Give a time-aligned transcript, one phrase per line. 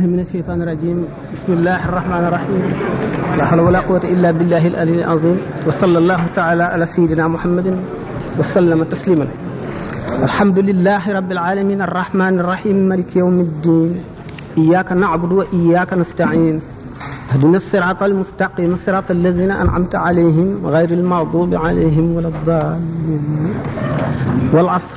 [0.00, 1.04] بالله من الشيطان الرجيم
[1.34, 2.62] بسم الله الرحمن الرحيم
[3.38, 5.36] لا حول ولا قوة إلا بالله الألي العظيم
[5.66, 7.76] وصلى الله تعالى على سيدنا محمد
[8.38, 9.26] وسلم تسليما
[10.24, 14.00] الحمد لله رب العالمين الرحمن الرحيم ملك يوم الدين
[14.58, 16.60] إياك نعبد وإياك نستعين
[17.32, 23.54] اهدنا الصراط المستقيم صراط الذين أنعمت عليهم غير المغضوب عليهم ولا الضالين
[24.52, 24.96] والعصر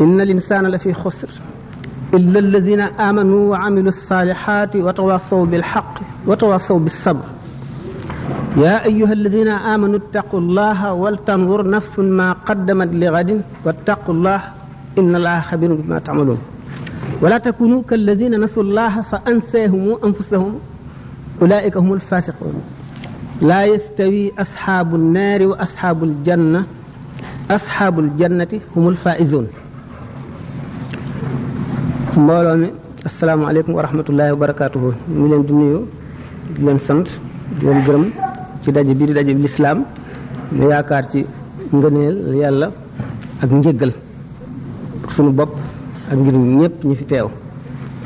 [0.00, 1.28] إن الإنسان لفي خسر
[2.14, 7.22] إلا الذين آمنوا وعملوا الصالحات وتواصوا بالحق وتواصوا بالصبر
[8.56, 14.42] يا أيها الذين آمنوا اتقوا الله ولتنظر نفس ما قدمت لغد واتقوا الله
[14.98, 16.38] إن الله خبير بما تعملون
[17.22, 20.54] ولا تكونوا كالذين نسوا الله فأنساهم أنفسهم
[21.42, 22.54] أولئك هم الفاسقون
[23.42, 26.64] لا يستوي أصحاب النار وأصحاب الجنة
[27.50, 29.46] أصحاب الجنة هم الفائزون
[32.18, 32.68] mbooloo mi
[33.08, 35.80] asalaamaaleykum wa rahmatullahi wa barakaatuhu ñu leen di nuyu
[36.54, 37.06] di leen sant
[37.58, 38.04] di leen gërëm
[38.62, 39.78] ci daje bii di daje bi lislaam
[40.52, 41.24] ñu yaakaar ci
[41.74, 42.66] ngëneel yàlla
[43.42, 43.92] ak njëggal
[45.14, 45.52] sunu bopp
[46.12, 47.28] ak ngir ñëpp ñu fi teew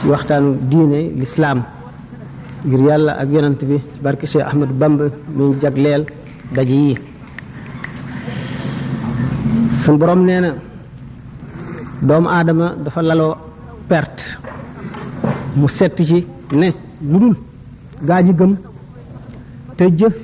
[0.00, 1.62] ci waxtaanu diine lislaam
[2.66, 5.00] ngir yàlla ak yonant bi ci barke cheikh ahmad bamb
[5.36, 6.04] muy jagleel
[6.54, 6.94] daje yi
[9.82, 10.50] sun borom neena
[12.02, 13.36] doomu aadama dafa laloo
[13.88, 14.38] perte
[15.56, 16.72] mu sett ci ne
[17.10, 17.36] lu dul
[18.04, 18.52] gaa ji gëm
[19.76, 20.14] te jëf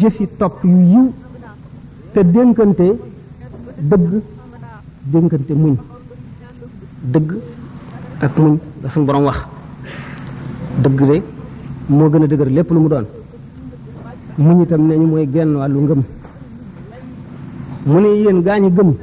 [0.00, 1.12] jëfi topp yu yiw
[2.12, 2.88] te dénkante
[3.78, 4.12] dëgg
[5.12, 5.76] dénkante muñ
[7.12, 7.32] dëgg
[8.20, 9.46] ak muñ la suñu borom wax
[10.82, 11.22] dëgg de
[11.88, 13.06] moo gën a dëgër lépp lu mu doon
[14.38, 16.02] muñ itam ne ñu mooy genn wàllu ngëm
[17.86, 18.94] mu ne yéen gaa gëm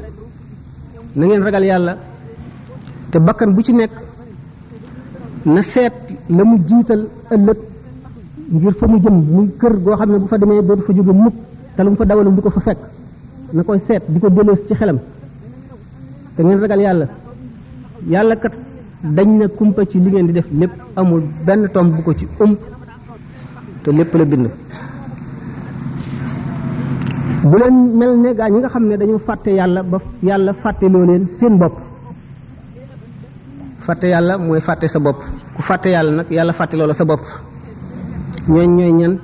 [1.16, 1.98] na ragal yàlla
[3.12, 3.92] te bakkan bu ci nekk
[5.46, 5.94] na seet
[6.30, 7.04] la mu jiital
[7.36, 7.58] ëllëg
[8.52, 11.12] ngir fa mu jëm muy kër goo xam ne bu fa demee dootu fa jóge
[11.14, 11.36] mukk
[11.76, 12.80] te lu mu fa dawalu du ko fa fekk
[13.54, 15.00] na koy seet di ko dëlës ci xelam
[16.36, 17.08] te ngeen ragal yàlla
[18.14, 18.54] yàlla kat
[19.18, 22.28] dañ na kumpa ci li ngeen di def lépp amul benn tomb bu ko ci
[22.40, 22.56] um
[23.84, 24.48] te lépp la bind
[27.50, 30.86] bu leen mel ne gaa ñi nga xam ne dañu fàtte yàlla ba yàlla fàtte
[30.90, 31.90] loo leen seen bopp
[33.86, 35.20] fàtte yàlla mooy fàtte sa bopp
[35.56, 37.22] ku fàtte yàlla nag yàlla fàtte loola sa bopp
[38.48, 39.18] ñooñ ñooy ñan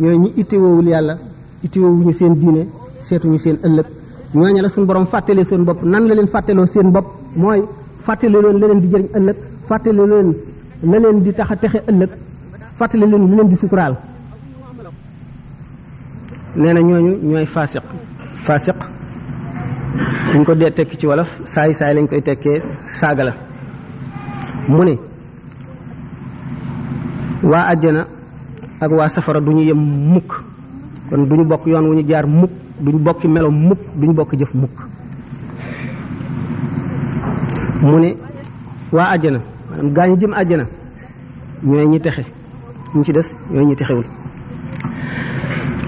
[0.00, 1.16] ñooy ñi ittewoowul yàlla
[1.64, 2.66] ittewoowuñu seen diine
[3.08, 3.86] seetuñu seen ëllëg
[4.34, 7.06] ñooña la suñu borom fàttale seen bopp nan la leen fàttaloo seen bopp
[7.36, 7.62] mooy
[8.06, 9.36] fàttale leen la leen di jëriñ ëllëg
[9.68, 10.34] fàttale leen
[10.90, 12.10] la leen di tax a texe ëllëg
[12.78, 13.96] fàttale leen lu leen di sukural
[16.56, 17.84] nee na ñooñu ñooy fasiq
[18.44, 18.76] fasiq
[20.34, 23.34] buñ ko dee tekki ci wolof saay saay lañ koy tekkee saaga la
[24.68, 24.98] mu ne
[27.42, 28.06] waa àjjana
[28.80, 30.32] ak waa safara du ñu yem mukk
[31.10, 32.50] kon du ñu bokk yoon wu ñu jaar mukk
[32.80, 34.78] du ñu bokki melo mukk du ñu bokk jëf mukk
[37.82, 38.14] mu ne
[38.92, 39.40] waa àjjana
[39.70, 40.64] maanaam gaa ñi jëm àjjana
[41.64, 42.24] ñooy ñi texe
[42.94, 44.04] ñu ci des ñooy ñi texewul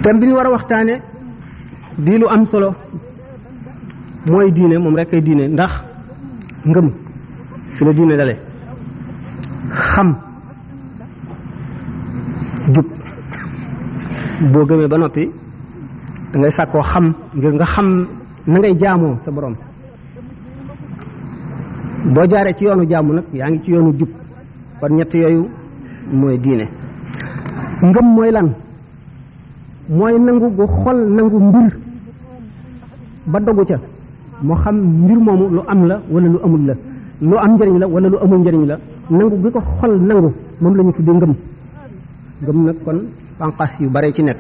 [0.03, 1.01] thème bi ñu war a waxtaane
[1.97, 2.75] di lu am solo
[4.27, 5.83] mooy diine moom rek ay diine ndax
[6.67, 6.91] ngëm
[7.77, 8.37] fi la diine dale
[9.95, 10.09] xam
[12.75, 12.87] jub
[14.53, 15.25] bo gëmé ba nopi
[16.33, 17.07] da ngay sako xam
[17.37, 17.87] ngir nga xam
[18.51, 19.55] na ngay jaamoo sa borom
[22.13, 24.11] bo jaaré ci yoonu jaamu nak yaa ngi ci yoonu jub
[24.81, 25.49] kon ñett yoyu
[26.11, 26.67] moy diiné
[27.87, 28.49] ngëm moy lan
[29.89, 31.73] moy nangu go xol nangu mbir
[33.33, 33.79] ba dogu ca
[34.43, 36.75] mo xam mbir momu lu am la wala lu amul la
[37.21, 38.77] lu am njëriñ la wala lu amul la
[39.11, 40.31] nangu bi ko xol nangu
[40.61, 41.33] mom lañu ñu tuddee ngëm
[42.43, 42.99] ngëm nag kon
[43.39, 44.39] panqas yu bare ci nek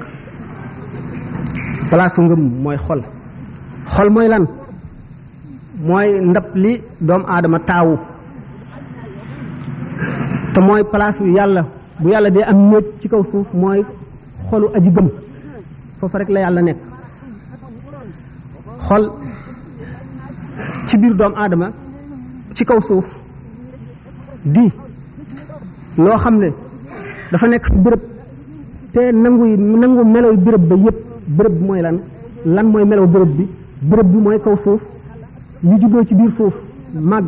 [1.90, 3.00] place ngëm moy xol
[3.92, 4.44] xol moy lan
[5.86, 7.94] moy ndap li dom adama taawu
[10.54, 11.62] te moy place yu yalla
[12.00, 13.84] bu yalla de am néeg ci kaw suuf moy
[14.48, 15.08] xolu aji gëm
[15.98, 16.76] fofu rek la yalla nek
[18.86, 19.10] xol
[20.86, 21.66] ci bir dom adama
[22.54, 23.23] ci kaw suuf
[24.44, 24.70] di
[25.96, 26.52] lo xamne
[27.30, 28.02] dafa nek beurep
[28.92, 30.94] te nangu nangu melaw beurep ba yeb
[31.24, 32.00] beurep moy lan
[32.44, 33.48] lan moy melaw beurep bi
[33.80, 34.82] beurep bi moy kaw suuf
[35.60, 36.54] li jugo ci bir suuf
[36.92, 37.24] mag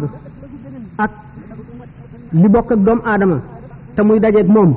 [0.97, 1.11] ak
[2.33, 3.41] li bok ak dom adam
[3.95, 4.77] ta muy ak mom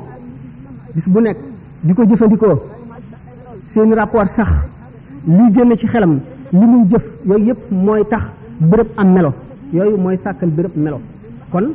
[0.94, 1.36] bis bu nek
[1.82, 2.06] diko
[2.38, 2.62] ko
[3.70, 4.48] seen rapport sax
[5.26, 6.20] li génn ci xelam
[6.52, 8.22] li muy jëf yoy yépp moy tax
[8.58, 9.34] beurep am melo
[9.74, 11.00] yoy moy sakal beurep melo
[11.52, 11.74] kon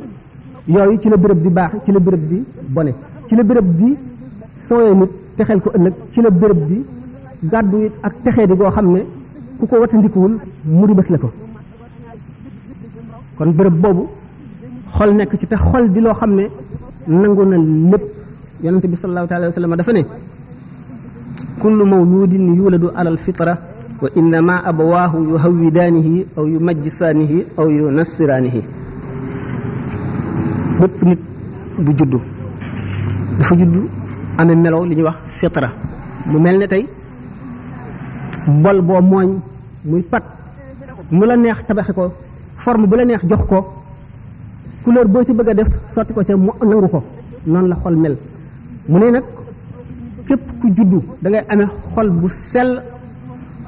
[0.68, 2.92] yooyu ci la béréb di baax ci la béréb di bone
[3.28, 3.96] ci la béréb di
[4.68, 6.84] sooyee nit texel ko ëllëg ci la béréb di
[7.48, 9.04] gàddu it ak texee di goo xam ne
[9.58, 11.30] ku ko watandikuwul mu di bés la ko
[13.36, 14.08] kon béréb boobu
[14.98, 16.48] xol nekk ci te xol di loo xam ne
[17.06, 17.56] nangu na
[17.90, 18.02] lépp
[18.62, 20.04] yonente bi salallahu taala wa sallam dafa ne
[21.60, 23.56] kullu mawludin yuladu ala alfitra
[24.02, 28.62] wa innama abawaahu yuhawidanihi aw yumajjisaanihi aw yunassiraanihi
[30.80, 31.20] bépp nit
[31.78, 32.18] bu juddu
[33.38, 33.80] dafa juddu
[34.38, 35.68] amé melo li wax fitra
[36.26, 36.66] mu mel ne
[38.62, 39.28] bol boo mooñ
[39.84, 40.24] muy pat
[41.10, 42.12] mu la neex tabaxi ko
[42.56, 43.72] forme bu la neex jox ko
[44.84, 47.02] couleur boo ci bëgg a def sotti ko ca mu nangu ko
[47.46, 48.16] noonu la xol mel
[48.88, 49.24] mu ne nag
[50.26, 52.82] képp ku juddu da ngay xol bu sell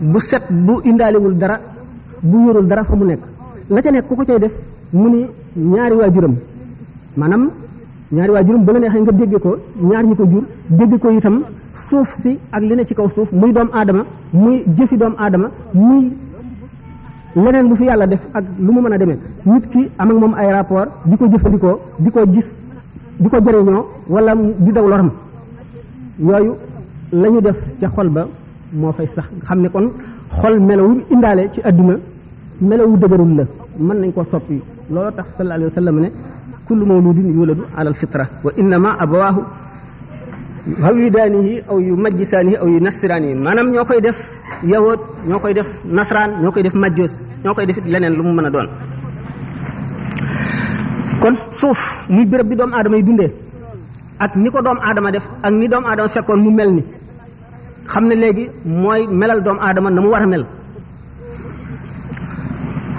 [0.00, 1.58] bu set bu indaalewul dara
[2.22, 3.22] bu yorul dara fa mu nekk
[3.70, 4.52] la ca nekk ku ko cay def
[4.93, 5.26] mu ni
[5.56, 6.37] ñaari waajuram
[7.20, 7.44] maanaam
[8.17, 9.50] ñaari waa waajuram ba la ne neexee nga dégg ko
[9.88, 10.44] ñaar ñi ko jur
[10.79, 11.37] dégg ko itam
[11.88, 14.03] suuf si ak li ne ci kaw suuf muy doom aadama
[14.43, 15.49] muy jëfi doom aadama
[15.87, 16.05] muy
[17.44, 19.19] leneen bu fi yàlla def ak lu mu mën a demee
[19.53, 22.47] nit ki am ak moom ay rapport di ko jëfandikoo di ko gis
[23.23, 23.85] di ko jëriñoo
[24.15, 24.32] wala
[24.65, 25.11] di daw loram
[26.29, 26.53] yooyu
[27.20, 28.23] la ñu def ca xol ba
[28.81, 29.87] moo fay sax xam ne kon
[30.41, 31.94] xol melawu indaale ci àdduna
[32.69, 33.44] melawu dëgërul la
[33.87, 34.56] mën nañ ko soppi
[34.93, 36.11] looloo tax sallallahu alayhi wa ne
[36.69, 39.43] kullu mawludin yuladu ala alfitra wa innama abawaahu
[40.73, 44.19] yuhawwidaanihi aw yu majjisaanihi aw yu nasiraanihi maanaam ñoo koy def
[44.73, 45.69] yawoot ñoo koy def
[45.99, 48.69] nasraan ñoo koy def majjoos ñoo koy def leneen lu mu mën a doon
[51.23, 51.81] kon suuf
[52.15, 53.31] muy béréb bi doomu aadama yi dundee
[54.25, 56.82] ak ni ko doomu aadama def ak ni doomu aadama fekkoon mu mel ni
[57.93, 58.44] xam ne léegi
[58.82, 60.44] mooy melal doomu aadama na mu war a mel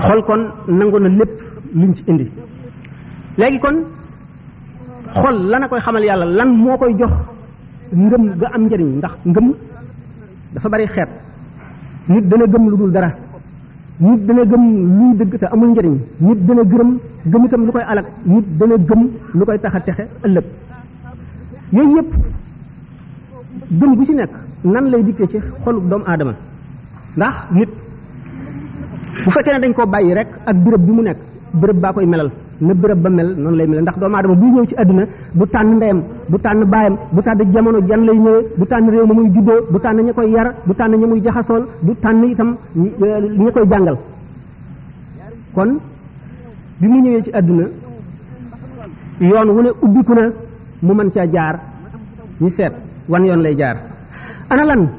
[0.06, 0.42] xol kon
[0.78, 1.34] nangu na lépp
[1.80, 2.28] luñ ci indi
[3.40, 3.76] legi kon
[5.22, 7.14] xol la na koy xamal yalla lan mo koy jox
[8.04, 9.46] ngëm ga am njëriñ ndax ngëm
[10.54, 11.10] dafa bari xet
[12.14, 13.10] nit dana gëm lu dul dara
[14.08, 14.64] nit dana gëm
[14.98, 15.96] lu dëgg te amul njëriñ
[16.26, 16.92] nit dana gërëm
[17.32, 19.02] gëm itam lu koy alak nit dana gëm
[19.40, 20.46] lu koy tax texe ëllëg
[21.76, 22.12] yooyu yépp
[23.80, 24.30] gëm bu ci nek
[24.74, 26.34] nan lay dikke ci xol doom adama
[27.18, 27.70] ndax nit
[29.24, 31.18] bu fekkene dañ ko bayyi rek ak bërepp bi mu nek
[31.60, 34.50] bërepp ba koy melal na bërëb ba mel noonu lay mel ndax doomu aadama buy
[34.52, 35.04] ñëw ci àdduna
[35.34, 39.06] bu tànn ndeyam bu tànn baayam bu tànn jamono jan lay ñëwee du tànn réew
[39.06, 42.24] ma muy juddoo du tànn ña koy yar bu tànn ña muy jaxasool bu tànn
[42.24, 42.56] itam
[43.38, 43.98] ña koy jàngal
[45.56, 45.78] kon
[46.80, 47.66] bi mu ñëwee ci àdduna
[49.22, 50.30] yoon wu ne ubbiku na
[50.82, 51.60] mu mën caa jaar
[52.40, 52.74] ñu seet
[53.08, 53.78] wan yoon lay jaar
[54.50, 54.90] ana lan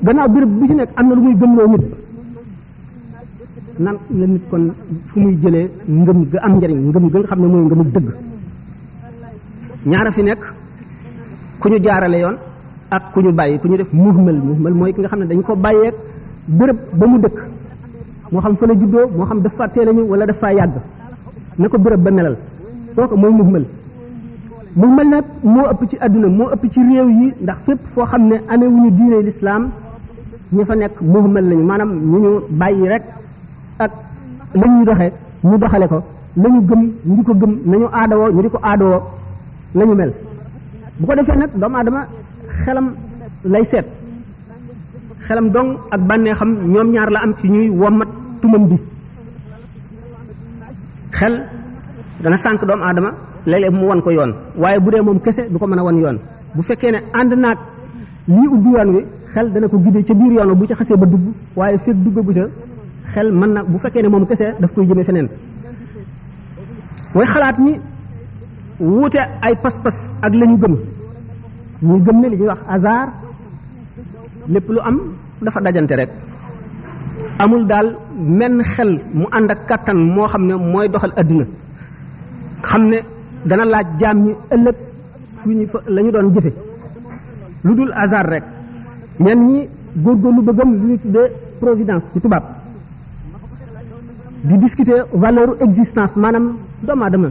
[0.00, 1.84] gannaaw bërëb bu ci nekk am na lu muy gëmloo nit
[3.84, 4.64] nan la nit kon
[5.06, 8.08] fu muy jëlee ngëm ga am njariñ ngëm ga nga xam ne mooy ngëmu dëgg
[9.90, 10.42] ñaara fi nekk
[11.60, 12.36] ku ñu jaarale yoon
[12.96, 15.42] ak ku ñu bàyyi ku ñu def muhmal muhmal mooy ki nga xam ne dañu
[15.48, 15.96] ko bàyyeek
[16.58, 17.38] bërëb ba mu dëkk
[18.30, 20.74] moo xam fa la juddoo moo xam dafa teel a wala dafa yàgg
[21.70, 22.36] ko bërëb ba melal
[22.94, 23.64] kooku mooy muhmal
[24.80, 28.22] muhmal nag moo ëpp ci àdduna moo ëpp ci réew yi ndax fépp foo xam
[28.30, 29.62] ne amee wu ñu diine lislaam
[30.54, 32.32] ñu fa nekk muhmal lañu maanaam ñu ñu
[32.62, 33.04] bàyyi rek
[33.84, 33.90] ak
[34.60, 35.12] la ñuy doxee
[35.48, 35.98] ñu doxale ko
[36.42, 39.00] la ñu gëm ñu di ko gëm nañu aadawoo ñu di ko aadawoo
[39.76, 40.12] la ñu mel
[40.98, 42.00] bu ko defee nag doomu aadama
[42.64, 42.86] xelam
[43.52, 43.86] lay seet
[45.26, 48.08] xelam dong ak bànnee xam ñoom ñaar la am ci ñuy wommat
[48.40, 48.76] tumam bi
[51.18, 51.34] xel
[52.22, 53.10] dana sànq doomu aadama
[53.46, 54.32] léeg-léeg mu wan ko yoon
[54.62, 56.18] waaye bu dee moom kese du ko mën a wan yoon
[56.54, 57.58] bu fekkee ne ànd naag
[58.34, 61.06] lii ubbi yoon wi xel dana ko gidee ca biir yoon bu ca xasee ba
[61.06, 61.24] dugg
[61.56, 62.44] waaye fekk dugg bu ca
[63.14, 65.28] xel mën na bu fekkee ne moom kese daf koy jëmee feneen
[67.14, 67.72] way xalaat ni
[68.78, 70.76] wuute ay pas-pas ak la ñu gëm
[71.88, 73.10] ñu gëm ne li ñuy wax hasard
[74.48, 74.96] lépp lu am
[75.42, 76.10] dafa dajante rek
[77.38, 77.88] amul daal
[78.38, 81.44] menn xel mu ànd ak kàttan moo xam ne mooy doxal àdduna
[82.62, 82.98] xam ne
[83.44, 84.76] dana laaj jaam ñi ëllëg
[85.94, 86.52] lañu doon jëfe
[87.64, 88.44] lu dul hasard rek
[89.18, 89.68] ñenn ñi
[90.02, 91.28] góorgóorlu bëggam lu ñu tuddee
[91.60, 92.42] providence ci tubaab
[94.42, 97.30] di discuter valeur existence manam doom adama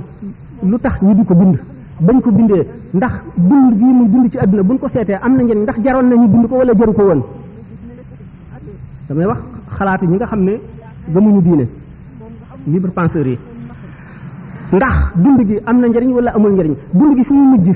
[0.64, 1.58] lu tax ñi di bind
[2.00, 5.64] bañ ko bindé ndax dund gi muy dund ci aduna buñ ko sété am ngeen
[5.64, 7.22] ndax jaron nañu bind ko wala jaru ko won
[9.10, 9.38] damay wax
[9.78, 10.62] xalaatu ñi nga xamné
[11.14, 11.68] gamu ñu diiné
[12.68, 13.38] libre penseur yi
[14.72, 17.68] ndax dund gi am na wala amul njëriñ dund gi fu mu mujj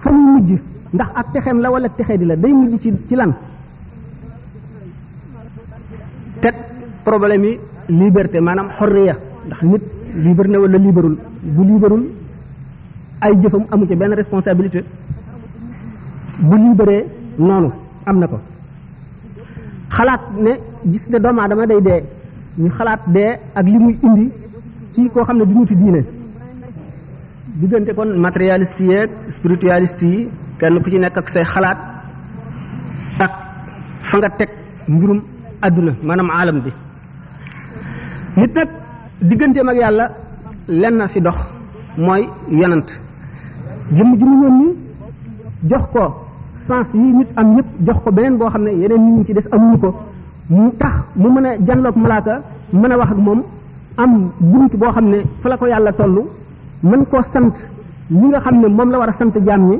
[0.00, 0.60] fu mu mujj
[0.92, 3.32] ndax ak texem la wala texé di la day mujj ci ci lan
[6.42, 6.54] tet
[7.04, 7.58] problème yi
[7.88, 9.82] liberté maanaam xorriya ndax nit
[10.14, 12.04] libre na wala liberul bu liberul
[13.20, 14.84] ay jëfam amu ci benn responsabilité
[16.38, 17.06] bu libéré
[17.38, 17.72] noonu
[18.06, 18.38] am na ko
[19.90, 20.52] xalaat ne
[20.86, 22.02] gis ne doomu dama day dee
[22.58, 24.30] ñu xalaat dee ak li muy indi
[24.92, 26.02] ci koo xam ne du ñu fi diine
[27.60, 31.78] diggante kon matérialiste yeeg spiritualiste yi kenn ku ci nekk ak say xalaat
[33.18, 33.32] ak
[34.02, 34.50] fa nga teg
[34.88, 35.20] mbirum
[35.60, 36.72] àdduna maanaam aalam bi
[38.36, 38.68] nit nag
[39.20, 40.10] digganteem ak yàlla
[40.68, 41.34] lenn na fi dox
[41.96, 42.88] mooy yonant
[43.96, 44.66] jëmm ji mu yónni
[45.70, 46.16] jox ko
[46.66, 49.32] sens yi nit am yëpp jox ko beneen boo xam ne yeneen nit ñi ci
[49.34, 49.94] des amuñu ko
[50.48, 53.42] mu tax mu mën a janloog malaaka mën a wax ak moom
[53.96, 56.22] am bunt boo xam ne fa la ko yàlla toll
[56.82, 57.52] mën koo sant
[58.10, 59.78] li nga xam ne moom la war a sant jaam ñi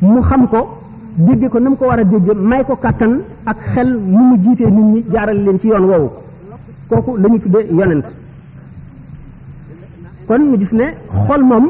[0.00, 0.78] mu xam ko
[1.14, 4.36] dégge ko na mu ko war a dégge may ko kàttan ak xel mu mu
[4.42, 6.10] jiitee nit ñi jaaral leen ci yoon woowu
[6.88, 8.04] koku lañu tuddé yonent
[10.26, 10.94] kon mu gis né
[11.26, 11.64] xol mom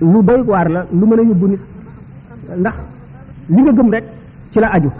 [0.00, 1.60] lu doy war la lu mëna yobbu nit
[2.60, 2.74] ndax
[3.48, 4.04] li nga gëm rek
[4.52, 4.90] ci la aju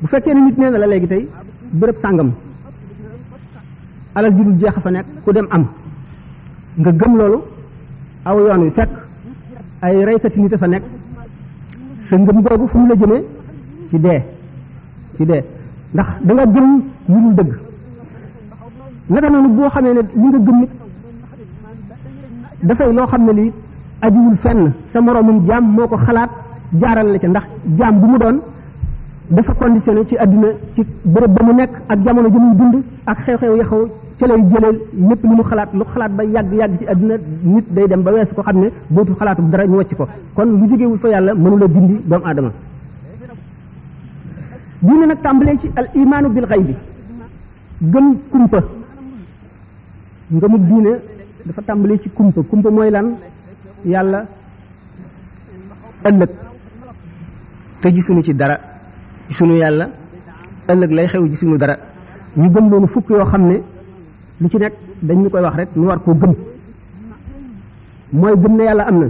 [0.00, 1.28] bu fekké nit néna la légui tay
[1.70, 2.30] bërepp sangam
[4.14, 4.90] alal jidul jeex fa
[5.24, 5.64] ku dem am
[6.80, 7.38] nga gëm lolu
[8.28, 8.90] aw yoonu wi fekk
[9.84, 10.82] ay reykati nit fa nek
[12.00, 13.22] sa ngëm gogu fu mu la jëmee
[13.90, 14.22] ci dé
[15.16, 15.44] ci dé
[15.94, 16.68] ndax da nga gëm
[17.08, 17.58] ñu dëgg
[19.12, 20.70] naka noonu boo xamee ne li nga gëm it
[22.68, 23.52] dafay loo xam ne lii
[24.04, 26.30] ajiwul fenn sa moroomum jaam moo ko xalaat
[26.80, 27.46] jaaral la ca ndax
[27.78, 28.38] jaam bu mu doon
[29.30, 33.18] dafa conditionné ci àdduna ci bërëb ba mu nekk ak jamono ji muy dund ak
[33.24, 33.84] xew-xew ya xaw
[34.18, 34.72] ca lay jëlee
[35.08, 38.28] lépp lu mu xalaat lu xalaat ba yàgg-yàgg ci àdduna nit day dem ba wees
[38.34, 41.66] ko xam ne bootul xalaatu dara ñu wàcc ko kon lu jógewul fa yàlla mënula
[41.66, 42.50] dindi doomu aadama
[44.80, 46.74] diine nag tàmbalee ci al imaanu bil xaybi
[47.80, 48.60] gëm kumpa
[50.48, 50.92] mu diine
[51.46, 53.16] dafa tàmbali ci kumpa kumpa mooy lan
[53.84, 54.24] yàlla
[56.04, 56.30] ëllëg
[57.80, 58.56] te gisuñu ci dara
[59.28, 59.88] gisuñu yàlla
[60.68, 61.74] ëllëg lay xew gisuñu dara
[62.36, 63.62] ñu gëm loolu fukk yoo xam ne
[64.40, 64.72] lu ci nekk
[65.02, 66.34] dañ ñu koy wax rek ñu war koo gëm
[68.12, 69.06] mooy gëm ne yàlla am na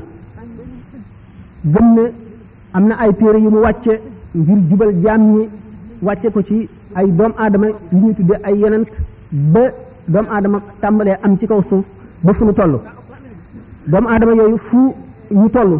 [1.64, 2.12] gëm ne
[2.72, 4.00] am na ay téere yu mu wàcce
[4.34, 5.48] ngir jubal jaam ñi
[6.00, 8.88] wàcce ko ci ay doom aadama yu ñuy tuddee ay yonent
[9.30, 9.70] ba
[10.06, 11.85] doomu adama tàmbalee am ci kaw suuf
[12.23, 12.80] ba fu nu toll
[13.87, 14.94] doomu aadama yooyu fu
[15.30, 15.73] ñu toll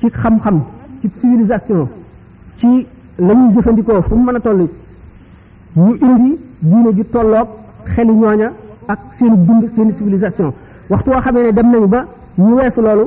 [0.00, 0.58] ci xam-xam
[1.00, 1.88] ci civilisation
[2.58, 2.68] ci
[3.26, 4.60] la jëfandikoo fu mu mën a toll
[5.76, 7.48] ñu indi diine ju tolloog
[7.84, 8.48] xeli ñooña
[8.86, 10.52] ak seen dund seen civilisation
[10.90, 13.04] waxtu woo xamee ne dem nañ ba ñu weesu loolu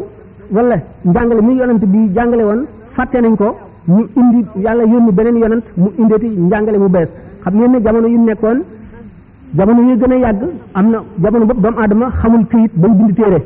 [0.51, 2.62] wala njàngale mi yonent bi jàngale woon
[2.95, 3.55] fàtte nañ ko
[3.88, 7.10] ñu indi yàlla yónni beneen yonent mu indeeti njàngale mu bees
[7.43, 8.60] xam ngeen jamono yu nekkoon
[9.53, 10.41] jamono yi gën a yàgg
[10.74, 13.39] am na jamono boobu doomu adama xamul këyit bay bind téere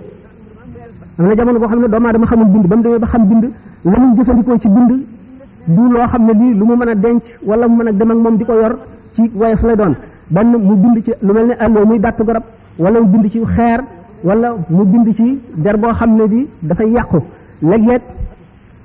[1.18, 3.26] am na jamono boo xam ne doomu aadama xamul bind ba mu demee ba xam
[3.30, 3.46] bind
[3.84, 4.90] la muy jëfandikoo ci bind
[5.68, 8.12] du loo xam ne lii lu mu mën a denc wala mu mën a dem
[8.12, 8.78] ak moom di ko yor
[9.14, 9.96] ci woyof lay doon
[10.28, 12.44] benn mu bind ci lu mel ne àlloo muy dàq garab
[12.78, 13.82] wala mu bind ci xeer
[14.24, 17.18] wala mu bind ci der boo xam ne bi dafay yàqu
[17.62, 18.02] léeg-léeg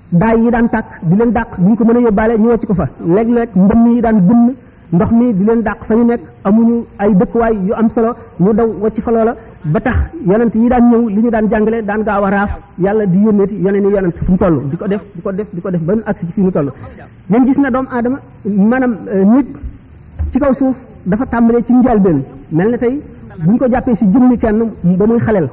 [0.09, 2.75] daay yi daan tàkk di leen dàq duñ ko mën a yóbbaale ñu wàcc ko
[2.75, 4.55] fa léeg-léeg ndëmm yi daan gën
[4.93, 8.53] ndox mi di leen dàq fa ñu nekk amuñu ay dëkkuwaay yu am solo ñu
[8.53, 12.03] daw wacc fa loola ba tax yonent yi daan ñëw li ñu daan jàngale daan
[12.03, 15.01] gaaw a raaf yàlla di yónneeti yeneen i yonent fu mu toll di ko def
[15.15, 16.73] di ko def di ko def ba mu agsi ci fii mu toll
[17.29, 19.47] ngeen gis na doomu aadama maanaam euh, nit
[20.33, 23.01] ci kaw suuf dafa tàmbalee ci njëlbéen mel na tey
[23.45, 25.49] buñ ko jàppee si mi kenn ba muy xaleel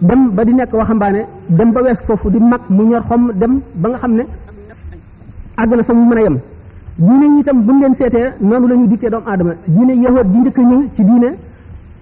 [0.00, 3.60] dem ba di nekk waxambaane dem ba wees foofu di mag mu ñor xom dem
[3.74, 4.26] ba nga xam ne
[5.56, 6.40] àgg na fa mën a yem
[6.98, 10.58] diine tam buñ leen seetee noonu la ñuy dikkee doomu aadama diine yahood di njëkk
[10.58, 11.32] ñu ci diine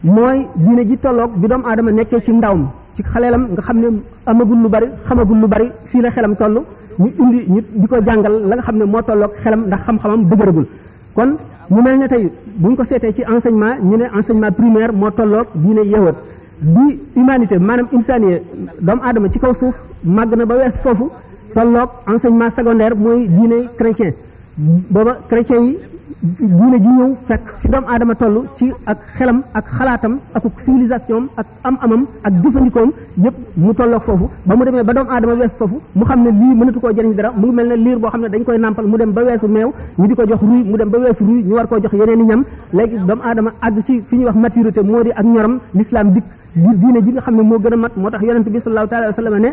[0.03, 3.77] mooy diine ji tolloog bi doomu aadama nekkee ci ndaw ndawam ci xaleelam nga xam
[3.79, 3.87] ne
[4.27, 6.63] amagul lu bari xamagul lu bari fii la xelam toll
[6.99, 10.25] ñu indi ñu di ko jàngal la nga xam ne moo tolloog xelam ndax xam-xamam
[10.29, 10.67] dëgëragul
[11.15, 11.29] kon
[11.71, 15.47] mu mel ne tey buñ ko seetee ci enseignement ñu ne enseignement primaire moo tolloog
[15.55, 16.15] diine yahood
[16.61, 18.43] bi humanité maanaam insaniye
[18.81, 21.11] doomu aadama ci kaw suuf màgg na ba wees foofu
[21.55, 24.13] tolloog enseignement secondaire mooy diine chrétien
[24.59, 25.77] booba chrétien yi
[26.21, 31.23] diine ji ñëw fekk fi doomu aadama toll ci ak xelam ak xalaatam ak civilisation
[31.37, 32.91] ak am amam ak jëfandikoom
[33.25, 36.31] yëpp mu tolloog foofu ba mu demee ba doomu aadama weesu foofu mu xam ne
[36.31, 38.59] lii mënatu koo jëriñ dara mu ngi mel ne liir boo xam ne dañ koy
[38.59, 41.25] nàmpal mu dem ba weesu meew ñu di ko jox ruy mu dem ba weesu
[41.25, 44.25] ruy ñu war koo jox yeneen i ñam léegi doomu aadama àgg ci fi ñu
[44.27, 47.73] wax maturité moo di ak ñoram l'islam dikk diine ji nga xam ne moo gën
[47.73, 49.53] a mat moo tax yonente bi sallallahu taala wa sallam ne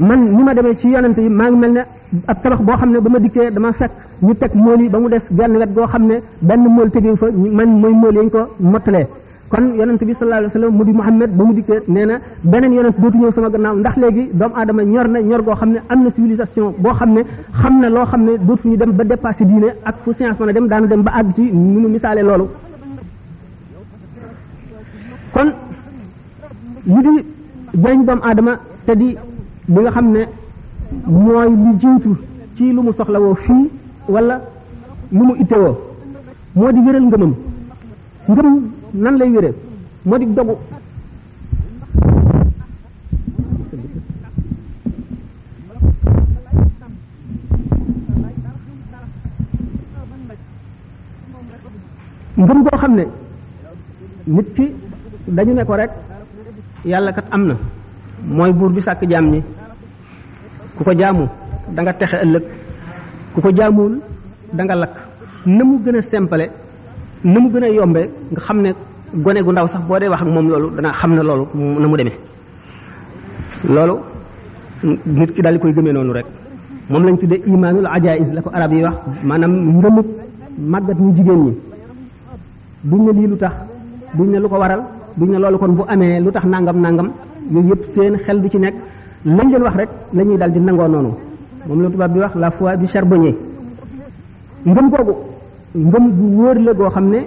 [0.00, 1.82] man ni ma demee ci yonent yi maa ngi mel ne
[2.26, 3.90] ab tabax boo xam ne ba ma dikkee dama fekk
[4.22, 7.16] ñu teg mool yi ba mu des benn wet goo xam ne benn mool tegewu
[7.16, 9.06] fa man mooy mool yi ñu ko mottalee
[9.50, 12.72] kon yonent bi sallallahu alayhi wasallam mu di Muhammad ba mu dikkee nee na beneen
[12.72, 15.80] yonent dootu ñëw sama gannaaw ndax léegi doomu aadama ñor na ñor goo xam ne
[15.88, 17.22] am na civilisation boo xam ne
[17.60, 20.48] xam na loo xam ne dootu ñu dem ba dépassé diine ak fu science mën
[20.48, 22.46] a dem daanu dem ba àgg ci nu mu misaale loolu
[25.32, 25.48] kon
[26.84, 27.26] li di
[28.20, 28.52] aadama
[28.86, 29.16] te di
[29.72, 30.20] li nga xam ne
[31.24, 32.10] mooy li jiitu
[32.56, 32.92] ci lu mu
[33.24, 33.64] woo fii
[34.12, 34.34] wala
[35.12, 35.74] lu mu ittewoo
[36.54, 37.32] moo di wéral ngëmam
[38.30, 38.48] ngëm
[39.02, 39.54] nan lay wéree
[40.04, 40.54] moo di dogu
[52.36, 53.04] ngëm goo xam ne
[54.36, 54.64] nit ki
[55.34, 55.90] dañu ne ko rek
[56.84, 57.54] yàlla kat am na
[58.36, 59.42] mooy buur bi sàkk jaam yi
[60.82, 61.24] ku ko jaamu
[61.74, 62.44] da nga texe ëllëg
[63.34, 63.94] ku ko jaamuwul
[64.56, 64.94] danga nga lakk
[65.56, 66.46] na mu gën a sempale
[67.32, 68.02] na mu gën a yombe
[68.34, 68.70] nga xam ne
[69.24, 71.44] gone gu ndaw sax boo dee wax ak moom loolu dana xam ne loolu
[71.82, 72.16] na mu demee
[73.74, 73.94] loolu
[75.18, 76.26] nit ki daal di koy gëmee noonu rek
[76.90, 78.96] moom lañ tuddee imaanul ajaïs la ko arab yi wax
[79.28, 80.06] maanaam ngëmub
[80.72, 81.52] màggat ñu jigéen ñi
[82.90, 83.54] duñ ne lii lu tax
[84.18, 84.82] duñ ne lu ko waral
[85.18, 87.08] duñ ne loolu kon bu amee lu tax nangam nangam
[87.52, 88.74] yooyu yëpp seen xel du ci nekk
[89.24, 91.14] lañ leen wax rek lañuy ñuy daal di nangoo noonu
[91.68, 93.34] moom la tubaab bi wax la foi du charbonnier
[94.66, 95.14] ngëm googu
[95.74, 97.26] ngëm gu wóor la goo xam ne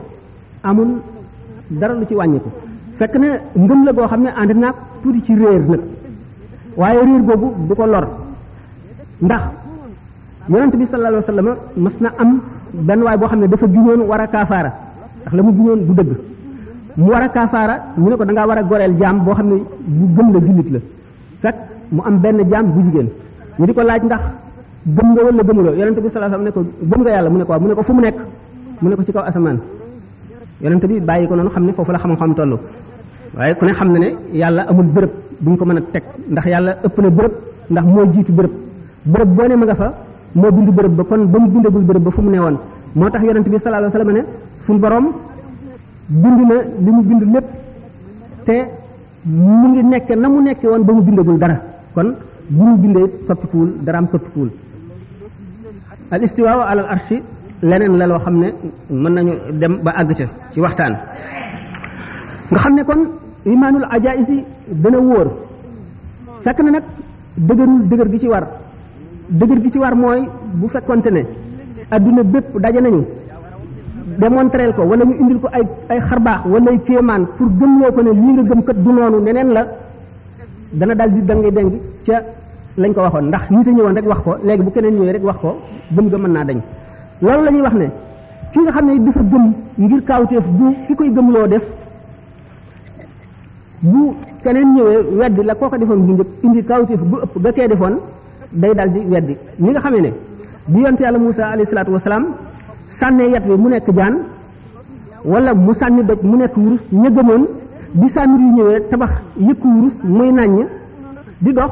[0.63, 0.89] amul
[1.69, 2.49] dara lu ci wàññiku
[2.97, 5.79] fekk ne ngëm la goo xam ne ànd naag tuuti ci réer nag
[6.77, 8.07] waaye réer googu du ko lor
[9.21, 9.43] ndax
[10.49, 12.41] yonent bi sallallahu alayhi wa sallam mas na am
[12.73, 14.71] benn waay boo xam ne dafa juñoon war a kaafaara
[15.21, 16.11] ndax la mu juñoon bu dëgg
[16.97, 19.47] mu war a kaafaara ñu ne ko da ngaa war a goreel jaam boo xam
[19.47, 20.79] ne bu gëm la jullit la
[21.91, 23.07] mu am benn jaam bu jigéen
[23.59, 24.21] ñu di ko laaj ndax
[24.95, 27.37] gëm nga wala gëmuloo yonente bi sallallahu alayhi wasallam ne ko gëm nga yàlla mu
[27.37, 28.15] ne ko mu ne ko fu mu nekk
[28.81, 29.59] mu ne ko ci kaw asamaan
[30.61, 32.59] yonente bi bàyyi ko noonu xam ne foofu la xam-xam toll
[33.35, 36.03] waaye ku ne xam na ne yàlla amul bërëb bu ñu ko mën a teg
[36.29, 37.33] ndax yàlla ëpp na bërëb
[37.71, 38.51] ndax moo jiitu bërëb
[39.05, 39.93] bërëb boo ne ma nga fa
[40.33, 42.57] moo bind bërëb ba kon ba mu bindagul bërëb ba fu mu ne woon
[42.95, 44.23] moo tax yonente bi sallallahu alayhi wasallam ne
[44.65, 45.11] suñu borom
[46.07, 48.67] bind na li mu bind lépp
[49.25, 51.59] mu ngi nekk na mu nekkee woon ba mu bindagul dara
[51.95, 52.09] kon
[52.55, 54.49] bu ñu bindee soppikuwul daraam soppikuwul
[56.11, 57.17] al istiwaa ala al arshi
[57.69, 58.47] leneen la loo xam ne
[59.01, 60.93] mën nañu dem ba àgg ca ci waxtaan
[62.49, 63.01] nga xam ne kon
[63.53, 64.37] imaanul ajaïsi
[64.83, 65.27] dana wóor
[66.43, 66.85] fekk na nag
[67.47, 68.45] dëgërul dëgër gi ci war
[69.39, 70.21] dëgër gi ci war mooy
[70.59, 71.21] bu fekkonte ne
[71.89, 73.03] àdduna bépp daje nañu
[74.19, 78.01] démontreel ko wala ñu indil ko ay ay xarbaax wala ay kéemaan pour gëmloo ko
[78.01, 79.63] ne lii nga gëm kat du noonu neneen la
[80.73, 81.71] dana dal di dangay deng
[82.05, 82.21] ca
[82.77, 85.23] lañ ko waxoon ndax nit a ñëwoon rek wax ko léegi bu keneen ñëwee rek
[85.23, 85.49] wax ko
[85.95, 86.57] gëm ga mën naa dañ
[87.21, 87.87] loolu lañuy wax ne
[88.51, 89.45] ki nga xam ne dafa gëm
[89.77, 91.63] ngir kaawteef bu ki koy gëm def
[93.81, 97.67] bu keneen ñëwee weddi la koo ko defoon bu indi kaawteef bu ëpp ba kee
[97.67, 97.95] defoon
[98.51, 100.13] day daal di weddi ñi nga xame ne
[100.67, 102.25] bi yonte yàlla Muusa alayhi salaatu wasalaam
[102.87, 104.15] sànnee yat wi mu nekk jaan
[105.23, 107.45] wala mu sànni doj mu nekk wurus ña gëmoon
[107.95, 109.11] bi saamir yu ñëwee tabax
[109.47, 110.65] yëkku wurus muy nàññ
[111.39, 111.71] di dox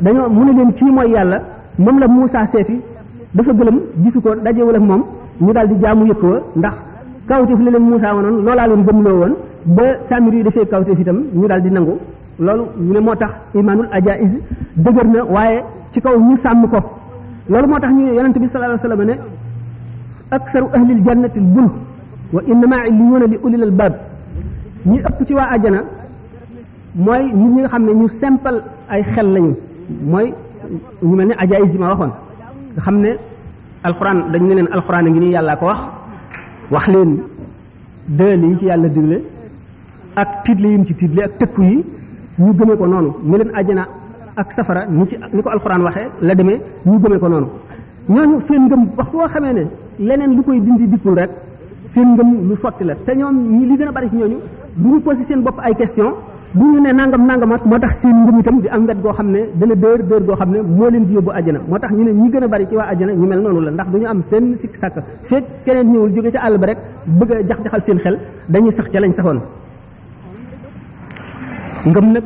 [0.00, 1.38] dañoo mu ne leen kii mooy yàlla
[1.78, 2.80] moom la Muusaa seeti
[3.34, 5.02] dafa gëlëm gisu ko dajewul ak moom
[5.40, 6.72] ñu daal di jaamu yëkk wa ndax
[7.28, 11.18] kawteef la leen Muusaa wanoon loolaa leen gëmloo woon ba saamir yi dafee kawteef itam
[11.34, 11.98] ñu daal di nangu
[12.38, 14.30] loolu ñu ne moo tax imaanul ajaiz
[14.76, 16.78] dëgër na waaye ci kaw ñu sàmm ko
[17.48, 19.18] loolu moo tax ñu ne yonente bi sallallahu alayhi wasallam ne
[20.30, 21.68] aksaru ahlil jannati al bul
[22.32, 23.92] wa innama illiyuna li ulil albab
[24.86, 25.80] ñi ëpp ci waa àjjana
[26.94, 29.54] mooy nit ñi nga xam ne ñu simple ay xel lañu
[30.04, 30.34] mooy
[31.02, 32.12] ñu mel ne ajaayis yi waxoon
[32.74, 33.10] nga xam ne
[33.84, 35.80] alxuraan dañ ne leen alxuraan a ngi nii yàllaa ko wax
[36.70, 37.18] wax leen
[38.08, 39.22] dël yi ci yàlla digle
[40.16, 41.84] ak tiitle yi mu ci tiitle ak tëkku yi
[42.38, 43.86] ñu gëmee ko noonu ñu leen àjjana
[44.36, 47.48] ak safara ni ci ni ko alxuraan waxee la demee ñu gëmee ko noonu
[48.08, 49.66] ñooñu seen ngëm waxtu boo xamee ne
[50.00, 51.30] leneen lu koy dindi dikkul rek
[51.94, 54.38] seen ngëm lu sotti la te ñoom ñi li gën a bari ci ñooñu
[54.76, 56.14] bu ñu posé seen bopp ay question
[56.54, 59.28] bu ñu ne nangam nangam ak motax seen ngum itam di am ngat go xam
[59.32, 62.30] ne dana deur dër goo xam ne leen di yóbbu aljana motax ñu ne ñi
[62.30, 64.94] gëna bari ci wa aljana ñu mel nonu la ndax duñu am seen sik sak
[65.28, 68.98] fek keneen ñewul jóge ci àll ba rek bëgg jax-jaxal seen xel dañuy sax ci
[68.98, 69.40] lañ saxoon
[71.86, 72.24] ngam nak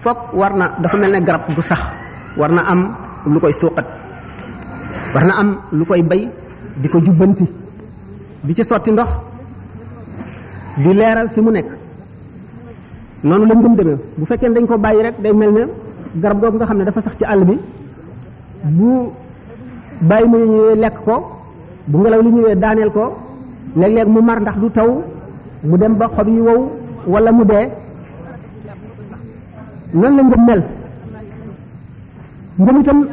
[0.00, 1.80] fokk warna dafa melne garab sax
[2.36, 2.90] warna am
[3.26, 3.86] lu koy suuqat
[5.14, 6.28] warna am lu koy bay
[6.80, 7.46] di jubanti jubbanti
[8.42, 9.08] di ci soti ndox
[10.82, 11.68] di leeral fi mu nekk
[13.22, 15.62] noonu la ngëm deme bu fekkee ne dañ ko bàyyi rek day mel ne
[16.22, 17.58] garab googu nga xam ne dafa sax ci àll bi
[18.76, 19.12] bu
[20.08, 21.14] bàyyi mu ñëwee lekk ko
[21.86, 23.02] bu ngelaw li ñëwee daaneel ko
[23.76, 24.90] léeg lekk mu mar ndax du taw
[25.64, 26.60] mu dem ba xob yi wow
[27.06, 27.66] walla mu dee
[29.92, 30.62] noonu la ngëm mel
[32.58, 33.06] ngëm itam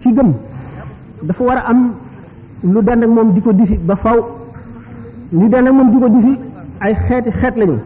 [0.00, 0.30] ci gëm
[1.22, 1.92] dafa war a am
[2.62, 4.18] lu dend ak moom di ko difi ba faw
[5.32, 6.45] lu dend ak moom di ko difi
[6.80, 7.76] ay xeeti xeet lañu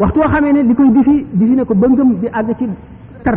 [0.00, 2.66] waxtu woo xamee ne li koy difi difi ne ko ba ngëm bi àgg ci
[3.24, 3.36] tar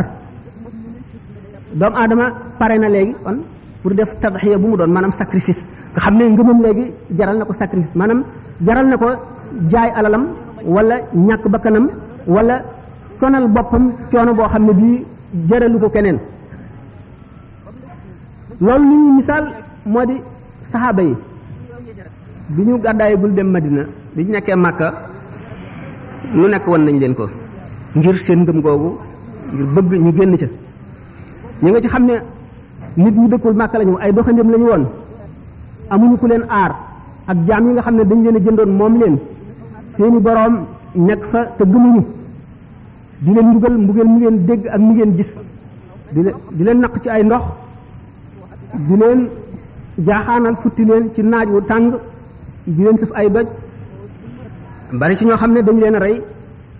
[1.78, 2.24] doomu aadama
[2.58, 3.38] pare na léegi kon
[3.82, 6.84] pour def tadxiya bu mu doon maanaam sacrifice nga xam ne ngëmam léegi
[7.18, 8.20] jaral na ko sacrifice maanaam
[8.66, 9.08] jaral na ko
[9.70, 10.24] jaay alalam
[10.74, 11.86] walla ñàkk ba kanam
[12.34, 12.56] wala
[13.18, 15.04] sonal boppam coono boo xam ne bii
[15.48, 16.18] jaralu ko keneen
[18.64, 19.44] loolu li ñuy misaal
[19.92, 20.16] moo di
[20.70, 21.14] saxaaba yi
[22.48, 23.82] bi ñu gàddaayagul dem Madina
[24.14, 24.88] bi ñu nekkee Màkka
[26.34, 27.26] lu nekk woon nañ leen ko
[27.94, 28.90] ngir seen ngëm googu
[29.52, 30.46] ngir bëgg ñu génn ca
[31.62, 32.14] ñu nga ci xam ne
[32.96, 34.84] nit ñu dëkkul Màkka lañu ay doxandéem lañu woon
[35.90, 36.72] amuñu ku leen aar
[37.26, 39.16] ak jaam yi nga xam ne dañ leen a jëndoon moom leen
[39.96, 40.54] seeni boroom
[40.94, 42.02] nekk fa te gëmuñu
[43.24, 45.30] di leen mbugal mbugal mu ngeen dégg ak mu ngeen gis
[46.14, 47.44] di leen di leen naq ci ay ndox
[48.86, 49.20] di leen
[50.06, 51.88] jaaxaanal futti leen ci naaj wu tàng
[52.66, 53.46] di len sëf ay bëj
[54.96, 56.16] bari ci ñoo xamne ne dañu leen ray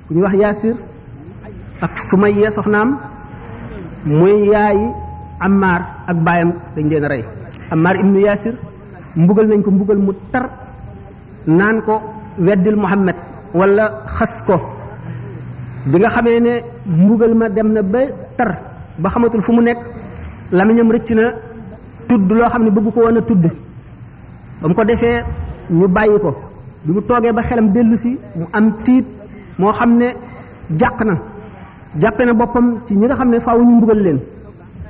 [0.08, 0.74] ku ñu wax yasir
[1.80, 2.98] ak sumayya soxnam
[4.08, 4.88] muy yaayi
[5.40, 7.22] ammar ak bayam dañ leen ray
[7.70, 8.54] ammar ibnu yasir
[9.16, 10.50] mbugal nañ ko mbugal mu tar
[11.46, 12.02] nan ko
[12.38, 13.16] weddil muhammad
[13.54, 14.56] wala khas ko
[15.86, 17.98] bi nga xamé né mbugal ma dem na ba
[18.36, 18.50] tar
[18.98, 19.78] ba xamatul fu mu nek
[20.52, 21.34] lamiñam rëcc na
[22.08, 23.42] tudd lo xamni bëgg ko wona tudd
[24.60, 25.22] bam ko défé
[25.70, 26.35] ñu bàyyi ko
[26.85, 29.04] bi mu toogee ba xelam dellusi si mu am tiit
[29.59, 30.07] moo xam ne
[30.81, 31.14] jàq na
[32.00, 34.18] jàppe na boppam ci ñi nga xam ne faw ñu mbugal leen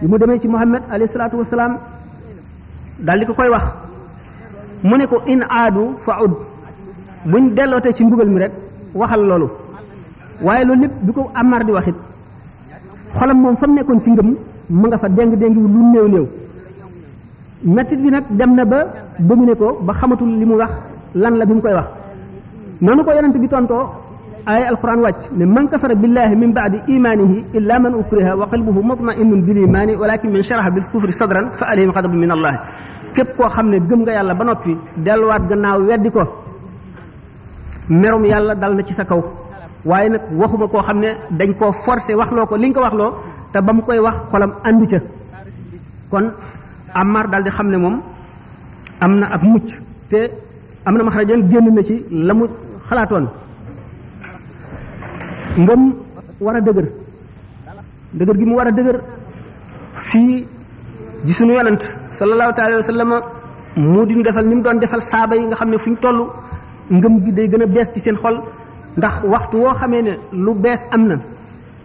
[0.01, 1.77] bi mu demee ci Muhammad alayhi salaatu wasalaam
[3.01, 3.65] daal di ko koy wax
[4.85, 6.33] mu ne ko in aadu fa ud
[7.27, 8.53] buñ delloote ci mbugal mi rek
[8.95, 9.49] waxal loolu
[10.43, 11.95] waaye loolu lépp bi ko Amar di waxit
[13.19, 14.35] xolam moom fa mu nekkoon ci ngëm
[14.71, 16.27] mu nga fa déng déng lu néew néew
[17.65, 18.87] mettit bi nag dem na ba
[19.19, 20.71] dominé ko ba xamatul limu wax
[21.19, 21.87] lan la bi koy wax
[22.81, 23.77] nanu ko yonent bi tonto
[24.47, 28.81] ay alquran wàcc ne man kafara billahi min ba'di imanihi illa man ukriha wa qalbuhu
[28.83, 32.63] mutma'innun bil imani walakin man sharaha bil kufri sadran fa alayhi ghadabun min allah
[33.13, 36.23] kep ko xamne gëm nga yàlla ba noppi wat gannaaw weddi ko
[37.91, 39.21] merum yàlla dal na ci sa kaw
[39.85, 43.13] waye nak waxuma ko xamne dañ koo forcé waxloo li nga ko waxloo
[43.53, 44.99] te ba koy wax xolam andu ca
[46.11, 46.31] kon
[46.95, 48.03] amar dal di xamne mom
[49.05, 49.69] am na ak mucc
[50.11, 50.21] te
[50.87, 52.45] am na ma maxarajan génn na ci la mu
[52.89, 53.27] xalaatoon
[55.63, 55.81] ngëm
[56.45, 56.87] war a dëgër
[58.19, 58.99] dëgër gi mu war a dëgër
[60.11, 60.47] fii
[61.27, 61.83] ji suñu yonent
[62.19, 63.11] sallallahu taala wa sallam
[63.93, 66.19] mu di defal ni mu doon defal saaba yi nga xam ne fu ñu toll
[66.99, 68.37] ngëm gi day gën a bees ci seen xol
[68.99, 71.17] ndax waxtu woo xamee ne lu bees am na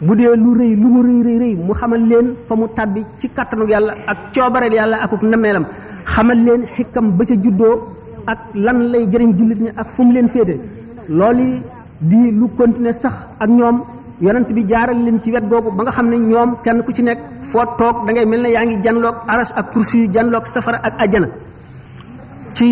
[0.05, 3.27] bu dee lu rëy lu mu rëy rëy mu xamal leen fa mu tàbbi ci
[3.35, 5.65] kàttanu yàlla ak coobareel yàlla akuk nameelam
[6.11, 7.75] xamal leen xikam ba ca juddoo
[8.31, 10.55] ak lan lay jëriñ jullit ñi ak fu leen féete
[12.09, 13.13] di lu continuer sax
[13.43, 13.77] ak ñoom
[14.25, 17.01] yonent bi jaaral leen ci wet googu ba nga xam ne ñoom kenn ku ci
[17.03, 17.19] nekk
[17.51, 21.29] foo toog da ngay mel ne yaa aras ak kursi janloog safara ak ajana
[22.55, 22.69] ci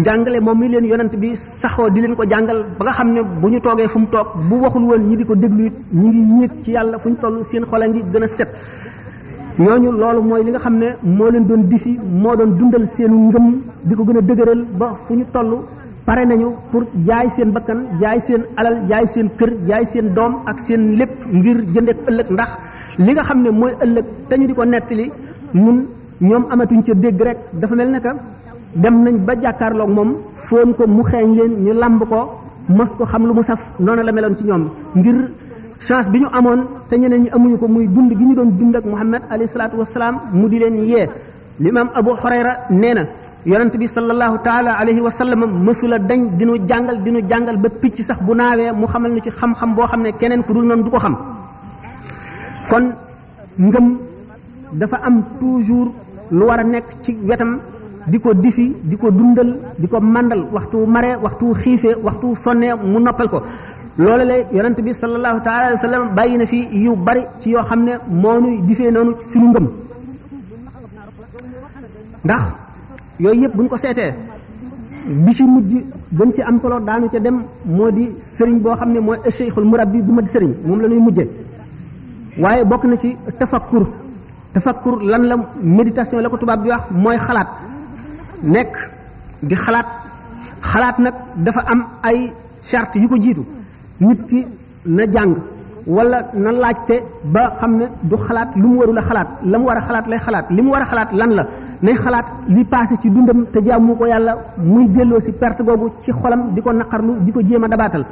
[0.00, 1.28] njàngale moom mi leen yonent bi
[1.60, 4.28] saxoo di leen ko jàngal ba nga xam ne bu ñu toogee fu mu toog
[4.48, 8.00] bu waxul woon ñi di ko déglu ñi ci yàlla fu ñu seen xolangi
[8.36, 8.48] set
[9.64, 11.92] ñooñu loolu mooy li nga xam ne moo leen doon difi
[12.22, 13.46] moo doon dundal seenu ngëm
[13.86, 15.50] di ko gën a dëgëral ba fu ñu toll
[16.06, 20.34] pare nañu pour jaay seen bakkan jaay seen alal jaay seen kër jaay seen doom
[20.50, 22.50] ak seen lépp ngir jënd ak ëllëg ndax
[23.04, 25.06] li nga xam ne mooy ëllëg te ñu di ko nettali
[25.62, 25.78] mun
[26.28, 28.00] ñoom amatuñ ca dégg rek dafa mel ne
[28.82, 30.10] dem nañ ba jàkkaarlook moom
[30.48, 32.20] foon ko mu xeeñ leen ñu làmb ko
[32.76, 34.64] mos ko xam lu mu saf noonu la meloon ci ñoom
[35.00, 35.20] ngir.
[35.86, 38.76] chance bi ñu amoon te ñeneen ñi amuñu ko muy dund gi ñu doon dund
[38.76, 41.08] ak Muhammad alayhi salaatu wasalaam mu di leen yee
[41.60, 43.02] limaam Abu Hurayra nee na
[43.46, 48.02] yonent bi sallallahu taala alayhi wa sallam mësula deñ dinu jàngal dinu jàngal ba picc
[48.02, 50.82] sax bu naawee mu xamal nu ci xam-xam boo xam ne keneen ku dul noonu
[50.82, 51.14] du ko xam
[52.68, 52.84] kon
[53.56, 53.98] ngëm
[54.72, 55.90] dafa am toujours
[56.32, 57.60] lu war a nekk ci wetam
[58.06, 62.72] di ko difi di ko dundal di ko màndal waxtu mare waxtu xiife waxtu sonnee
[62.84, 63.42] mu noppal ko
[63.98, 67.50] loolu la yonent bi sallallahu taala alayhi wa sallam bàyyi na fi yu bari ci
[67.50, 69.66] yoo xam ne moonu difee noonu suñu ngëm
[72.24, 72.42] ndax
[73.20, 74.12] yooyu yëpp buñ ko seetee
[75.24, 75.70] bi ci mujj
[76.12, 78.04] gën ci am solo daanu ca dem moo di
[78.36, 81.28] sëriñ boo xam ne mooy cheikhul murabbi bu mat sëriñ moom la ñuy mujjee
[82.38, 83.84] waaye bokk na ci tafakkur
[84.52, 87.48] tafakkur lan la méditation la ko tubaab bi wax mooy xalaat
[88.42, 88.90] nekk
[89.42, 89.86] di xalaat
[90.60, 92.32] xalaat nag dafa am ay
[92.62, 93.44] charte yu ko jiitu
[94.00, 94.46] nit ki
[94.86, 95.34] na jàng
[95.86, 99.64] wala na laajte ba xam ne du xalaat lu mu warul a xalaat la mu
[99.66, 101.44] war a xalaat lay xalaat li mu war a xalaat lan la
[101.82, 105.90] nay xalaat li passé ci dundam te jaamu ko yàlla muy delloo si perte googu
[106.04, 108.04] ci xolam di ko naqarlu di ko jéem a dabaatal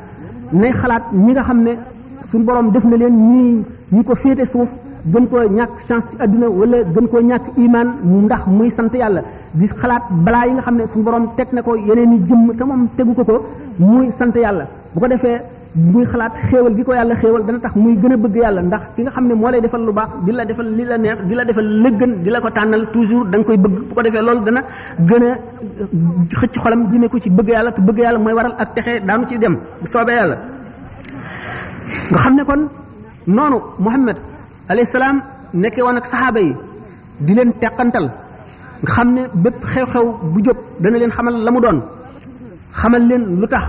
[0.51, 1.73] nay xalaat ñi nga xam ne
[2.31, 4.69] suñu borom def na leen ñii ñi ko féete suuf
[5.13, 9.23] gën koo ñàkk chance ci àdduna wala gën koo ñàkk imaan ndax muy sant yàlla
[9.53, 12.57] di xalaat balaa yi nga xam ne suñu borom teg na ko yeneen i jëmm
[12.57, 13.45] te moom tegu ko ko
[13.79, 14.67] muy sant yàlla
[15.77, 18.83] buy xalaat xéewal gi ko yàlla xéewal dana tax muy gën a bëgg yàlla ndax
[18.97, 21.19] ki nga xam ne moo lay defal lu baax di la defal li la neex
[21.29, 24.03] di la defal lëggën di la ko tànnal toujours da nga koy bëgg bu ko
[24.07, 24.63] defee loolu dana
[25.09, 25.31] gën a
[26.39, 29.25] xëcc xolam jëmee ko ci bëgg yàlla te bëgg yàlla mooy waral ak texe daanu
[29.29, 30.37] ci dem bu soobee yàlla
[32.11, 32.63] nga xam ne kon
[33.37, 34.17] noonu muhammad
[34.71, 35.17] alayhi salaam
[35.61, 36.53] nekkee woon ak saxaaba yi
[37.25, 38.07] di leen teqantal
[38.83, 41.79] nga xam ne bépp xew-xew bu jóg dana leen xamal la mu doon
[42.81, 43.67] xamal leen lu tax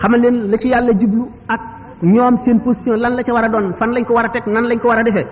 [0.00, 1.60] xamal leen la ci yàlla jiblu ak
[2.02, 4.44] ñoom seen position lan la ca war a doon fan lañ ko war a teg
[4.46, 5.26] nan lañ ko war a defee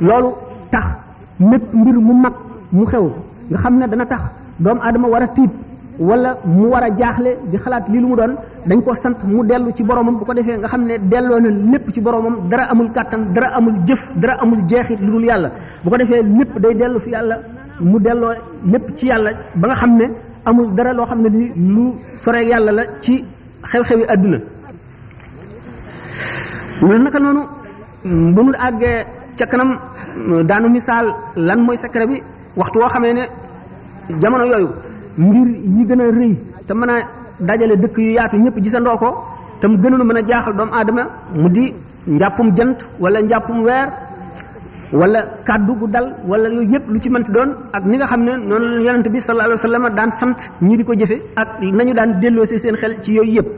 [0.00, 0.30] loolu
[0.70, 0.84] tax
[1.38, 2.34] mépp mbir mu mag
[2.70, 3.06] mu xew
[3.50, 4.22] nga xam ne dana tax
[4.58, 5.50] doomu adama war a tiit
[5.98, 8.34] wala mu war a jaaxle di xalaat lii lu mu doon
[8.66, 11.48] dañ ko sant mu dellu ci boromam bu ko defee nga xam ne delloo na
[11.72, 15.50] lépp ci boromam dara amul kàttan dara amul jëf dara amul jeexit lu dul yàlla
[15.82, 17.36] bu ko defee lépp day dellu fi yàlla
[17.80, 18.32] mu delloo
[18.72, 19.98] lépp ci yàlla ba nga xam
[20.96, 23.24] loo xam ne lii yàlla la ci
[23.72, 24.38] xew yi àdduna
[26.82, 27.42] loolu naka noonu
[28.34, 28.96] bu nu àggee
[29.38, 29.70] ca kanam
[30.48, 31.06] daanu misaal
[31.46, 32.16] lan mooy secret bi
[32.60, 33.22] waxtu woo xamee ne
[34.22, 34.68] jamono yooyu
[35.24, 36.32] mbir yi gën a rëy
[36.66, 36.96] te mën a
[37.46, 39.08] dajale dëkk yu yaatu ñëpp gisandoo ko
[39.60, 41.02] te mu gënoon mën a jaaxal doomu aadama
[41.40, 41.64] mu di
[42.14, 43.88] njàppum jant wala njàppum weer
[45.00, 48.22] wala kàddu gu dal wala yooyu yëpp lu ci mënti doon ak ni nga xam
[48.24, 51.48] ne noonu yonent bi sallallahu alayhi wa sallam daan sant ñi di ko jëfe ak
[51.76, 53.48] nañu daan delloosee seen xel ci yooyu yëpp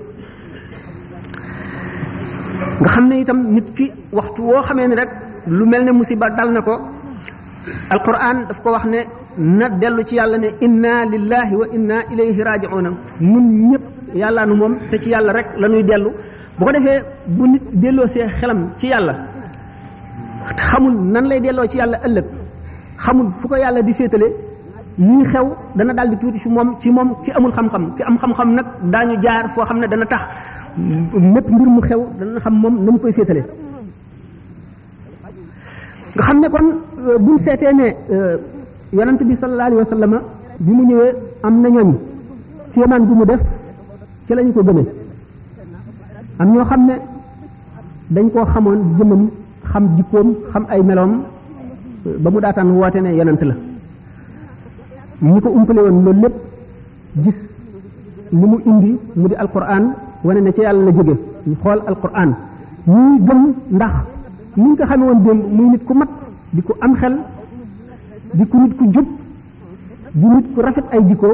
[2.80, 5.10] nga xam ne itam nit ki waxtu woo xamee ni rek
[5.46, 6.74] lu mel ne musiba dal na ko
[7.90, 9.00] alquran daf ko wax ne
[9.36, 12.86] na dellu ci yàlla ne inna lillahi wa inna ilayhi raji'un
[13.20, 16.10] mun ñëpp yàllaanu moom te ci yàlla rek la ñuy dellu
[16.58, 19.35] bu ko defee bu nit delloosee xelam ci yàlla
[20.54, 22.24] xamul nan lay delloo ci yàlla ëllëg
[23.04, 24.26] xamul fu ko yàlla di féetale
[24.98, 28.16] lii xew dana daal di tuuti ci moom ci moom ki amul xam-xam ki am
[28.22, 30.22] xam-xam nag daañu jaar foo xam ne dana tax
[31.34, 33.42] mépp mbir mu xew dana xam moom na koy féetale
[36.14, 38.36] nga xam ne kon euh, buñ seetee ne euh,
[38.92, 40.12] yonent bi sallallahu alayhi wa sallam
[40.64, 41.12] bi mu ñëwee
[41.46, 41.90] am na ñooñ
[42.74, 43.40] kéemaan bu mu def
[44.26, 44.86] ci lañu ko gëmee
[46.38, 46.94] am ñoo xam ne
[48.14, 49.22] dañ koo xamoon jëmmam
[49.72, 51.12] xam jikkoom xam ay meloom
[52.22, 53.54] ba mu daataan woote ne yonent la
[55.22, 56.36] ñi ko umpale woon loolu lépp
[57.24, 57.38] gis
[58.38, 59.84] li mu indi mu di alquran
[60.24, 61.14] wane ne ci yàlla la jóge
[61.46, 62.30] ñu xool alquran
[62.92, 63.42] ñuy gëm
[63.76, 63.94] ndax
[64.56, 66.10] mu ñu ko xame woon démb muy nit ku mat
[66.54, 67.14] di ku am xel
[68.34, 69.06] di ku nit ku jub
[70.18, 71.28] di nit ku rafet ay jikko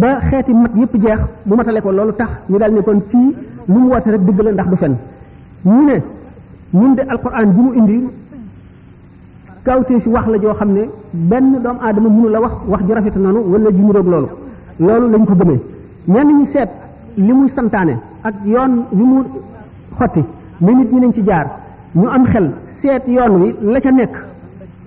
[0.00, 3.28] ba xeeti mat yépp jeex bu matale ko loolu tax ñu daal ne kon fii
[3.72, 4.94] lu mu woote rek dëgg la ndax du fen
[5.64, 5.96] ñu ne
[6.72, 8.02] mun de alquran ji mu indi
[9.64, 12.92] kawtee si wax la joo xam ne benn doomu aadama mënu la wax wax ji
[12.92, 14.28] rafet noonu wala ji niroog loolu
[14.78, 15.60] loolu lañ ko gëmee
[16.08, 16.68] ñenn ñu seet
[17.16, 19.24] li muy santaane ak yoon wi mu
[19.98, 20.22] xotti
[20.60, 21.46] ne nit ñi nañ ci jaar
[21.94, 22.52] ñu am xel
[22.82, 24.24] seet yoon wi la ca nekk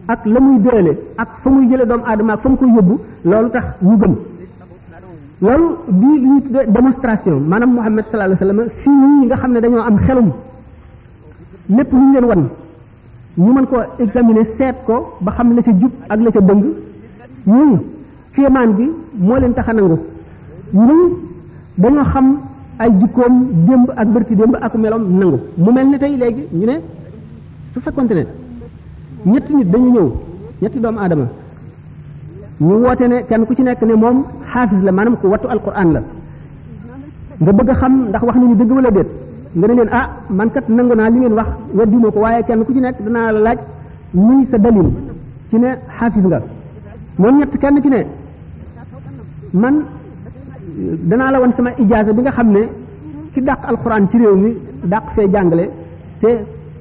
[0.08, 3.00] ak la muy déele ak fa muy jële doomu aadama ak fa mu koy yóbbu
[3.26, 4.16] loolu tax ñu gëm
[5.42, 9.36] loolu di li ñuy tuddee démonstration maanaam Muhammad sallallahu alayhi wa sallam fii ñi nga
[9.38, 10.32] xam ne dañoo am xelum
[11.76, 12.42] lépp lu ñu leen wan
[13.38, 16.64] ñu mën ko examiner seet ko ba xam la ca jub ak la ca dëng
[17.48, 17.72] ñun
[18.36, 18.86] kéemaan bi
[19.18, 19.98] moo leen tax a nangu
[20.74, 21.02] ñun
[21.78, 22.28] dañoo xam
[22.78, 23.36] ay jikkoom
[23.68, 26.76] démb ak bërki démb ak meloom nangu mu mel ni tey léegi ñu ne
[27.74, 28.24] su fekkonte ne
[29.26, 30.10] ñetti nit dañu ñëw
[30.62, 31.26] ñetti doomu aadama
[32.60, 34.18] ñu woote ne kenn ku ci nekk ne moom
[34.54, 36.02] xaafis la maanaam ko wattu alquran la
[37.42, 39.08] nga bëgg xam ndax wax nañu dëgg wala déet
[39.58, 40.06] nga ne leen ah
[40.38, 43.32] man kat nangu naa li ngeen wax weddiwuma ko waaye kenn ku ci nekk danaa
[43.36, 43.60] la laaj
[44.14, 44.90] muy sa dalil
[45.50, 46.40] ci ne xaafis nga
[47.20, 48.00] moom ñett kenn ci ne
[49.62, 49.76] man
[51.10, 52.62] danaa la wan sama ijaasa bi nga xam ne
[53.34, 54.52] ki dàq alxuraan ci réew mi
[54.92, 55.66] dàq fee jàngale
[56.22, 56.30] te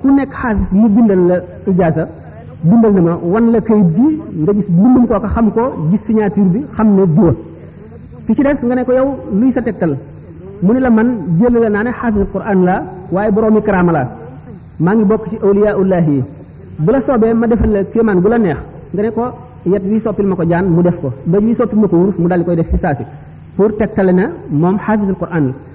[0.01, 1.37] ku nekk xaafis mu bindal la
[1.71, 2.05] ijaasa
[2.71, 4.07] bindal na ma wan la kayit bi
[4.43, 7.35] nga gis bindum kooka xam ko gis signature bi xam ne diwa
[8.27, 9.95] ki ci des nga ne ko yow luy sa tegtal
[10.63, 14.03] mu la man jël la naa ne xaasil quran la waaye boroomi karaama la
[14.85, 16.23] maa ngi bokk ci awliyaullah yi
[16.85, 18.59] bu la soobee ma defal la kéemaan bu la neex
[18.93, 19.25] nga ne ko
[19.73, 22.17] yet wi soppil ma ko jaan mu def ko ba wi soppil ma ko wurus
[22.19, 23.05] mu daal di koy def ci saasi
[23.57, 24.77] pour tegtale na moom
[25.21, 25.70] quran la